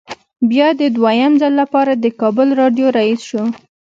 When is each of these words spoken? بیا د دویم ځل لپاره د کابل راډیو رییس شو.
بیا 0.49 0.67
د 0.79 0.81
دویم 0.97 1.33
ځل 1.41 1.53
لپاره 1.61 1.91
د 1.95 2.05
کابل 2.21 2.47
راډیو 2.61 2.87
رییس 2.97 3.21
شو. 3.29 3.43